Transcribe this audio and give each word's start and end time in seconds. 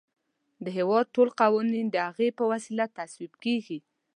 د 0.63 0.65
هیواد 0.77 1.05
ټول 1.15 1.27
قوانین 1.41 1.85
د 1.91 1.97
هغې 2.07 2.29
په 2.37 2.43
وسیله 2.51 2.85
تصویب 2.97 3.33
کیږي. 3.43 3.79